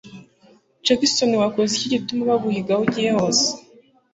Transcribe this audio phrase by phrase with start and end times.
[0.85, 3.47] Jackson wakoze iki gituma baguhiga aho ugiye hose